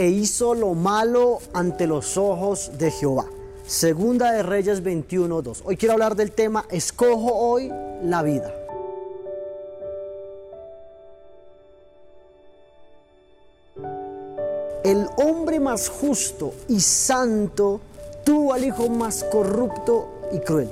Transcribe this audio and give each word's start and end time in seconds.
e 0.00 0.08
hizo 0.08 0.54
lo 0.54 0.72
malo 0.72 1.40
ante 1.52 1.86
los 1.86 2.16
ojos 2.16 2.70
de 2.78 2.90
Jehová. 2.90 3.26
Segunda 3.66 4.32
de 4.32 4.42
Reyes 4.42 4.82
21.2. 4.82 5.60
Hoy 5.62 5.76
quiero 5.76 5.92
hablar 5.92 6.16
del 6.16 6.32
tema, 6.32 6.64
escojo 6.70 7.34
hoy 7.34 7.70
la 8.02 8.22
vida. 8.22 8.50
El 14.84 15.06
hombre 15.18 15.60
más 15.60 15.90
justo 15.90 16.54
y 16.66 16.80
santo 16.80 17.82
tuvo 18.24 18.54
al 18.54 18.64
hijo 18.64 18.88
más 18.88 19.22
corrupto 19.24 20.08
y 20.32 20.38
cruel. 20.38 20.70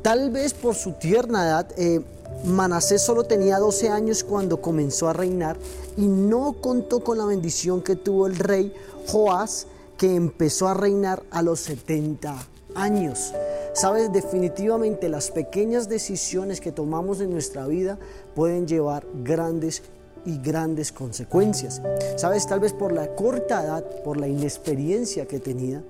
Tal 0.00 0.30
vez 0.30 0.54
por 0.54 0.76
su 0.76 0.92
tierna 0.92 1.44
edad, 1.44 1.66
eh, 1.76 2.00
Manasés 2.44 3.02
solo 3.02 3.24
tenía 3.24 3.58
12 3.58 3.88
años 3.88 4.22
cuando 4.24 4.60
comenzó 4.60 5.08
a 5.08 5.12
reinar 5.12 5.56
y 5.96 6.06
no 6.06 6.54
contó 6.60 7.00
con 7.00 7.18
la 7.18 7.24
bendición 7.24 7.82
que 7.82 7.96
tuvo 7.96 8.26
el 8.26 8.36
rey 8.36 8.74
Joás, 9.06 9.66
que 9.96 10.14
empezó 10.14 10.68
a 10.68 10.74
reinar 10.74 11.22
a 11.30 11.42
los 11.42 11.60
70 11.60 12.46
años. 12.74 13.32
Sabes, 13.74 14.12
definitivamente 14.12 15.08
las 15.08 15.30
pequeñas 15.30 15.88
decisiones 15.88 16.60
que 16.60 16.72
tomamos 16.72 17.20
en 17.20 17.30
nuestra 17.30 17.66
vida 17.66 17.98
pueden 18.34 18.66
llevar 18.66 19.06
grandes 19.22 19.82
y 20.24 20.38
grandes 20.38 20.92
consecuencias. 20.92 21.82
Sabes, 22.16 22.46
tal 22.46 22.60
vez 22.60 22.72
por 22.72 22.92
la 22.92 23.14
corta 23.14 23.62
edad, 23.62 23.84
por 24.02 24.16
la 24.16 24.28
inexperiencia 24.28 25.26
que 25.26 25.40
tenía, 25.40 25.82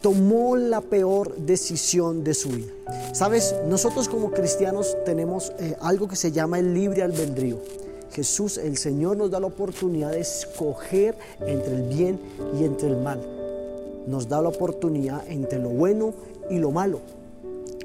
tomó 0.00 0.56
la 0.56 0.80
peor 0.80 1.36
decisión 1.36 2.24
de 2.24 2.34
su 2.34 2.50
vida. 2.50 2.72
Sabes, 3.12 3.54
nosotros 3.66 4.08
como 4.08 4.30
cristianos 4.30 4.96
tenemos 5.04 5.52
eh, 5.58 5.76
algo 5.80 6.08
que 6.08 6.16
se 6.16 6.32
llama 6.32 6.58
el 6.58 6.74
libre 6.74 7.02
albedrío. 7.02 7.58
Jesús, 8.12 8.58
el 8.58 8.76
Señor, 8.76 9.16
nos 9.16 9.30
da 9.30 9.40
la 9.40 9.46
oportunidad 9.46 10.12
de 10.12 10.20
escoger 10.20 11.16
entre 11.40 11.74
el 11.74 11.82
bien 11.82 12.20
y 12.58 12.64
entre 12.64 12.88
el 12.88 12.96
mal. 12.96 13.20
Nos 14.06 14.28
da 14.28 14.40
la 14.40 14.48
oportunidad 14.48 15.22
entre 15.28 15.58
lo 15.58 15.68
bueno 15.68 16.14
y 16.48 16.58
lo 16.58 16.70
malo. 16.70 17.00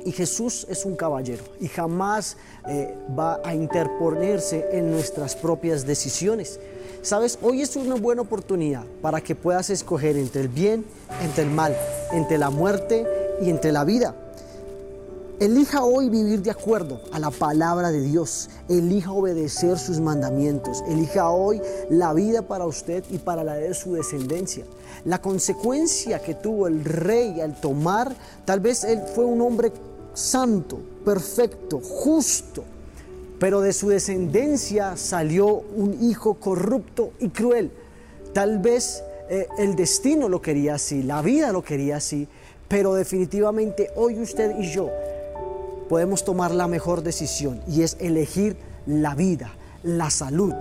Y 0.06 0.12
Jesús 0.12 0.66
es 0.70 0.86
un 0.86 0.96
caballero 0.96 1.44
y 1.62 1.68
jamás 1.68 2.36
eh, 2.68 2.96
va 3.18 3.40
a 3.44 3.56
interponerse 3.56 4.68
en 4.72 4.92
nuestras 4.92 5.36
propias 5.36 5.86
decisiones. 5.86 6.59
Sabes, 7.02 7.38
hoy 7.42 7.62
es 7.62 7.76
una 7.76 7.96
buena 7.96 8.22
oportunidad 8.22 8.84
para 9.02 9.22
que 9.22 9.36
puedas 9.36 9.70
escoger 9.70 10.18
entre 10.18 10.42
el 10.42 10.48
bien, 10.48 10.86
entre 11.22 11.44
el 11.44 11.50
mal, 11.50 11.76
entre 12.14 12.38
la 12.38 12.50
muerte 12.50 13.06
y 13.42 13.50
entre 13.50 13.72
la 13.72 13.83
vida. 13.83 14.16
Elija 15.39 15.83
hoy 15.83 16.09
vivir 16.09 16.42
de 16.42 16.52
acuerdo 16.52 17.02
a 17.11 17.19
la 17.19 17.31
palabra 17.31 17.92
de 17.92 18.02
Dios. 18.02 18.50
Elija 18.69 19.11
obedecer 19.11 19.78
sus 19.80 20.00
mandamientos. 20.00 20.84
Elija 20.88 21.30
hoy 21.31 21.61
la 21.89 22.14
vida 22.14 22.44
para 22.44 22.66
usted 22.66 23.03
y 23.09 23.17
para 23.17 23.44
la 23.44 23.56
de 23.56 23.73
su 23.73 23.94
descendencia. 23.94 24.64
La 25.06 25.19
consecuencia 25.19 26.19
que 26.19 26.36
tuvo 26.36 26.67
el 26.67 26.86
rey 26.86 27.41
al 27.41 27.59
tomar, 27.59 28.16
tal 28.45 28.59
vez 28.59 28.84
él 28.84 29.02
fue 29.14 29.25
un 29.25 29.41
hombre 29.41 29.73
santo, 30.14 30.80
perfecto, 31.03 31.81
justo, 31.84 32.64
pero 33.39 33.59
de 33.59 33.73
su 33.73 33.89
descendencia 33.89 34.95
salió 34.95 35.47
un 35.47 35.97
hijo 36.02 36.36
corrupto 36.36 37.11
y 37.19 37.30
cruel. 37.30 37.72
Tal 38.34 38.59
vez 38.59 39.03
eh, 39.34 39.48
el 39.58 39.76
destino 39.76 40.30
lo 40.30 40.44
quería 40.44 40.76
así, 40.76 41.02
la 41.02 41.23
vida 41.23 41.52
lo 41.52 41.64
quería 41.64 41.98
así, 41.98 42.28
pero 42.67 42.94
definitivamente 42.94 43.90
hoy 43.95 44.20
usted 44.20 44.59
y 44.59 44.72
yo 44.72 44.92
podemos 45.90 46.23
tomar 46.23 46.52
la 46.52 46.67
mejor 46.67 47.02
decisión 47.02 47.59
y 47.67 47.81
es 47.81 47.98
elegir 48.00 48.56
la 48.86 49.16
vida, 49.16 49.52
la 49.81 50.12
salud, 50.12 50.53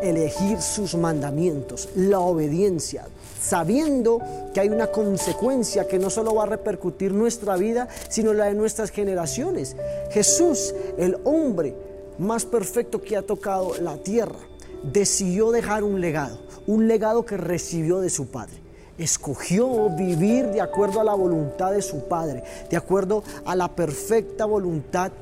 elegir 0.00 0.62
sus 0.62 0.94
mandamientos, 0.94 1.90
la 1.94 2.20
obediencia, 2.20 3.06
sabiendo 3.38 4.22
que 4.54 4.60
hay 4.60 4.70
una 4.70 4.86
consecuencia 4.86 5.86
que 5.86 5.98
no 5.98 6.08
solo 6.08 6.34
va 6.36 6.44
a 6.44 6.46
repercutir 6.46 7.12
nuestra 7.12 7.58
vida, 7.58 7.86
sino 8.08 8.32
la 8.32 8.46
de 8.46 8.54
nuestras 8.54 8.90
generaciones. 8.90 9.76
Jesús, 10.10 10.74
el 10.96 11.18
hombre 11.24 11.74
más 12.16 12.46
perfecto 12.46 13.02
que 13.02 13.14
ha 13.14 13.20
tocado 13.20 13.74
la 13.82 13.98
tierra, 13.98 14.38
decidió 14.82 15.50
dejar 15.50 15.84
un 15.84 16.00
legado, 16.00 16.38
un 16.66 16.88
legado 16.88 17.24
que 17.24 17.36
recibió 17.36 18.00
de 18.00 18.10
su 18.10 18.28
Padre. 18.28 18.56
Escogió 18.98 19.90
vivir 19.90 20.46
de 20.46 20.60
acuerdo 20.60 21.00
a 21.00 21.04
la 21.04 21.14
voluntad 21.14 21.72
de 21.72 21.82
su 21.82 22.08
Padre, 22.08 22.42
de 22.70 22.76
acuerdo 22.76 23.22
a 23.44 23.54
la 23.54 23.74
perfecta 23.74 24.46
voluntad 24.46 25.12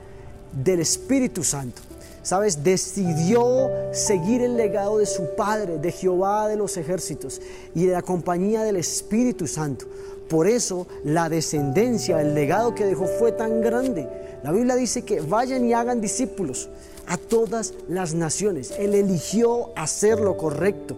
del 0.52 0.80
Espíritu 0.80 1.42
Santo. 1.42 1.82
¿Sabes? 2.24 2.64
Decidió 2.64 3.70
seguir 3.92 4.42
el 4.42 4.56
legado 4.56 4.98
de 4.98 5.06
su 5.06 5.36
Padre, 5.36 5.78
de 5.78 5.92
Jehová 5.92 6.48
de 6.48 6.56
los 6.56 6.76
ejércitos 6.76 7.40
y 7.74 7.86
de 7.86 7.92
la 7.92 8.02
compañía 8.02 8.64
del 8.64 8.76
Espíritu 8.76 9.46
Santo. 9.46 9.86
Por 10.28 10.48
eso 10.48 10.88
la 11.04 11.28
descendencia, 11.28 12.20
el 12.20 12.34
legado 12.34 12.74
que 12.74 12.86
dejó 12.86 13.06
fue 13.06 13.30
tan 13.30 13.60
grande. 13.60 14.08
La 14.42 14.50
Biblia 14.50 14.74
dice 14.74 15.02
que 15.02 15.20
vayan 15.20 15.64
y 15.64 15.74
hagan 15.74 16.00
discípulos 16.00 16.68
a 17.06 17.18
todas 17.18 17.74
las 17.88 18.14
naciones. 18.14 18.72
Él 18.78 18.94
eligió 18.94 19.70
hacer 19.76 20.18
lo 20.18 20.36
correcto, 20.36 20.96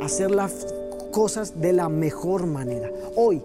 hacer 0.00 0.30
las 0.30 0.66
cosas 1.10 1.60
de 1.60 1.72
la 1.72 1.88
mejor 1.88 2.46
manera. 2.46 2.90
Hoy, 3.16 3.42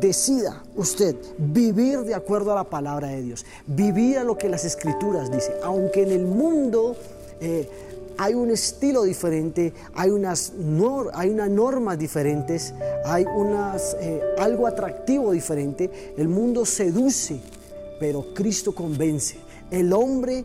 decida 0.00 0.62
usted 0.76 1.16
vivir 1.38 2.00
de 2.00 2.14
acuerdo 2.14 2.52
a 2.52 2.56
la 2.56 2.64
palabra 2.64 3.08
de 3.08 3.22
Dios, 3.22 3.46
vivir 3.66 4.18
a 4.18 4.24
lo 4.24 4.36
que 4.36 4.48
las 4.48 4.64
escrituras 4.64 5.30
dicen, 5.30 5.54
aunque 5.62 6.02
en 6.02 6.12
el 6.12 6.26
mundo 6.26 6.96
eh, 7.40 7.68
hay 8.18 8.34
un 8.34 8.50
estilo 8.50 9.02
diferente, 9.02 9.72
hay 9.94 10.10
unas, 10.10 10.52
hay 11.14 11.30
unas 11.30 11.50
normas 11.50 11.98
diferentes, 11.98 12.72
hay 13.04 13.24
unas, 13.24 13.96
eh, 14.00 14.22
algo 14.38 14.66
atractivo 14.66 15.32
diferente, 15.32 16.14
el 16.16 16.28
mundo 16.28 16.64
seduce, 16.64 17.40
pero 18.00 18.34
Cristo 18.34 18.74
convence. 18.74 19.36
El 19.70 19.92
hombre 19.92 20.44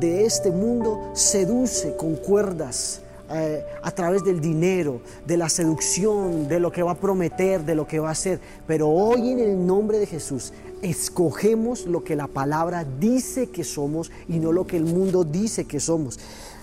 de 0.00 0.24
este 0.24 0.50
mundo 0.50 1.10
seduce 1.14 1.96
con 1.96 2.16
cuerdas, 2.16 3.00
eh, 3.30 3.64
a 3.82 3.90
través 3.90 4.22
del 4.24 4.40
dinero, 4.40 5.00
de 5.26 5.36
la 5.36 5.48
seducción, 5.48 6.48
de 6.48 6.60
lo 6.60 6.70
que 6.70 6.82
va 6.82 6.92
a 6.92 6.96
prometer, 6.96 7.64
de 7.64 7.74
lo 7.74 7.86
que 7.86 7.98
va 7.98 8.08
a 8.08 8.12
hacer. 8.12 8.40
Pero 8.66 8.88
hoy 8.88 9.30
en 9.30 9.40
el 9.40 9.66
nombre 9.66 9.98
de 9.98 10.06
Jesús 10.06 10.52
escogemos 10.82 11.86
lo 11.86 12.04
que 12.04 12.16
la 12.16 12.28
palabra 12.28 12.86
dice 13.00 13.48
que 13.48 13.64
somos 13.64 14.12
y 14.28 14.38
no 14.38 14.52
lo 14.52 14.66
que 14.66 14.76
el 14.76 14.84
mundo 14.84 15.24
dice 15.24 15.64
que 15.64 15.80
somos. 15.80 16.18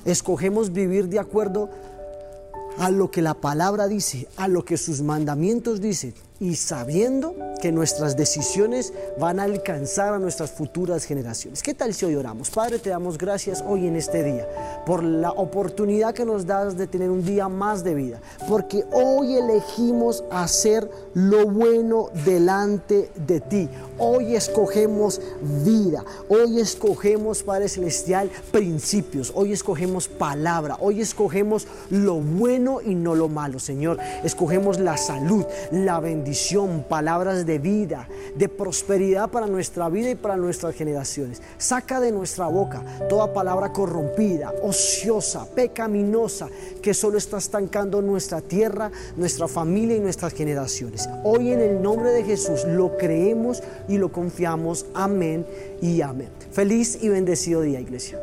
Escogemos 0.06 0.72
vivir 0.72 1.08
de 1.10 1.20
acuerdo 1.20 1.70
a 2.78 2.90
lo 2.90 3.12
que 3.12 3.22
la 3.22 3.34
palabra 3.34 3.88
dice, 3.88 4.28
a 4.38 4.48
lo 4.48 4.66
que 4.66 4.78
sus 4.78 5.02
mandamientos 5.02 5.82
dicen 5.82 6.14
y 6.40 6.56
sabiendo 6.56 7.36
que 7.62 7.72
nuestras 7.72 8.18
decisiones 8.18 8.92
van 9.18 9.40
a 9.40 9.44
alcanzar 9.44 10.14
a 10.14 10.20
nuestras 10.20 10.52
futuras 10.52 11.06
generaciones. 11.06 11.64
¿Qué 11.64 11.74
tal 11.74 11.94
si 11.94 12.06
hoy 12.06 12.16
oramos? 12.16 12.50
Padre, 12.50 12.80
te 12.80 12.90
damos 12.90 13.18
gracias 13.18 13.64
hoy 13.66 13.88
en 13.88 13.96
este 13.96 14.24
día 14.24 14.48
por 14.86 15.04
la 15.04 15.32
oportunidad 15.32 16.14
que 16.14 16.26
nos 16.26 16.46
das 16.46 16.76
de 16.76 16.88
tener 16.88 17.10
un 17.10 17.24
día 17.24 17.48
más 17.48 17.84
de 17.86 17.96
vida, 17.96 18.20
porque 18.50 18.84
hoy 18.92 19.38
elegimos 19.38 20.26
hacer 20.32 20.90
lo 21.14 21.48
bueno 21.48 22.10
delante 22.26 23.10
de 23.26 23.40
ti. 23.40 23.70
Hoy 24.06 24.36
escogemos 24.36 25.22
vida, 25.64 26.04
hoy 26.28 26.60
escogemos, 26.60 27.42
Padre 27.42 27.70
Celestial, 27.70 28.30
principios, 28.52 29.32
hoy 29.34 29.54
escogemos 29.54 30.10
palabra, 30.10 30.76
hoy 30.82 31.00
escogemos 31.00 31.68
lo 31.90 32.16
bueno 32.16 32.82
y 32.82 32.96
no 32.96 33.16
lo 33.16 33.30
malo, 33.30 33.60
Señor. 33.60 34.00
Escogemos 34.26 34.78
la 34.78 34.98
salud, 34.98 35.46
la 35.72 36.02
bendición, 36.02 36.84
palabras 36.90 37.46
de 37.46 37.60
vida, 37.60 38.10
de 38.36 38.50
prosperidad 38.50 39.30
para 39.30 39.48
nuestra 39.48 39.88
vida 39.88 40.10
y 40.10 40.16
para 40.16 40.36
nuestras 40.36 40.76
generaciones. 40.76 41.42
Saca 41.58 42.02
de 42.02 42.12
nuestra 42.12 42.48
boca 42.48 42.84
toda 43.08 43.32
palabra 43.32 43.72
corrompida, 43.72 44.54
ociosa, 44.64 45.48
pecaminosa, 45.56 46.50
que 46.82 46.94
solo 46.94 47.18
está 47.18 47.38
estancando 47.38 48.02
nuestra 48.02 48.42
tierra, 48.42 48.92
nuestra 49.16 49.48
familia 49.48 49.96
y 49.96 50.02
nuestras 50.02 50.34
generaciones. 50.34 51.08
Hoy 51.24 51.54
en 51.54 51.62
el 51.62 51.82
nombre 51.82 52.10
de 52.10 52.26
Jesús 52.26 52.66
lo 52.66 52.98
creemos 52.98 53.64
y 53.94 53.98
lo 53.98 54.12
confiamos. 54.12 54.88
Amén 54.94 55.46
y 55.82 56.02
amén. 56.02 56.30
Feliz 56.52 56.98
y 57.02 57.10
bendecido 57.10 57.62
día, 57.62 57.80
iglesia. 57.80 58.20